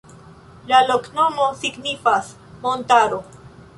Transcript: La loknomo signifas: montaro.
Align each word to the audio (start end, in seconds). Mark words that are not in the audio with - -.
La 0.71 0.79
loknomo 0.87 1.47
signifas: 1.59 2.31
montaro. 2.65 3.21